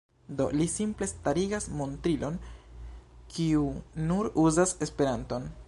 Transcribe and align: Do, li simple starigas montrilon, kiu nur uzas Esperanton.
Do, 0.37 0.45
li 0.59 0.65
simple 0.75 1.07
starigas 1.11 1.67
montrilon, 1.81 2.39
kiu 3.35 3.67
nur 4.09 4.31
uzas 4.49 4.77
Esperanton. 4.87 5.51